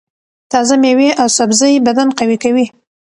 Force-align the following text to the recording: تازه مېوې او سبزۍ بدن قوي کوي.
تازه 0.51 0.75
مېوې 0.81 1.09
او 1.21 1.27
سبزۍ 1.37 1.73
بدن 1.87 2.09
قوي 2.19 2.37
کوي. 2.43 2.65